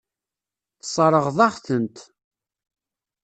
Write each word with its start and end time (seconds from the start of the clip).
Tessṛeɣ-aɣ-tent. 0.81 1.97